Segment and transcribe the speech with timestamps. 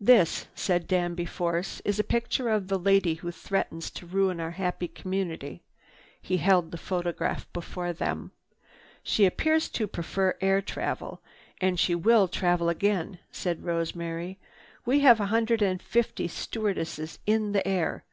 [0.00, 4.52] "This," said Danby Force, "is a picture of the lady who threatens to ruin our
[4.52, 5.62] happy community."
[6.22, 8.32] He held the photograph before them.
[9.02, 11.20] "She appears to prefer air travel,
[11.60, 14.38] and she will travel again," said Rosemary.
[14.86, 18.04] "We have a hundred and fifty stewardesses in the air.